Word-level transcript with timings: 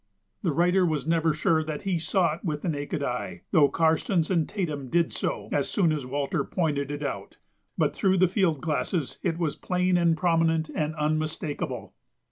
The 0.41 0.51
writer 0.51 0.83
was 0.83 1.05
never 1.05 1.31
sure 1.31 1.63
that 1.63 1.83
he 1.83 1.99
saw 1.99 2.33
it 2.33 2.43
with 2.43 2.63
the 2.63 2.69
naked 2.69 3.03
eye, 3.03 3.41
though 3.51 3.69
Karstens 3.69 4.31
and 4.31 4.49
Tatum 4.49 4.87
did 4.89 5.13
so 5.13 5.47
as 5.51 5.69
soon 5.69 5.91
as 5.91 6.07
Walter 6.07 6.43
pointed 6.43 6.89
it 6.89 7.03
out, 7.03 7.37
but 7.77 7.95
through 7.95 8.17
the 8.17 8.27
field 8.27 8.61
glasses 8.61 9.19
it 9.21 9.37
was 9.37 9.55
plain 9.55 9.97
and 9.97 10.17
prominent 10.17 10.71
and 10.73 10.95
unmistakable. 10.95 11.93